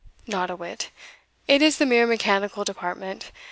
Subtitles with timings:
[0.25, 0.89] not a whit
[1.47, 3.31] it is the mere mechanical department.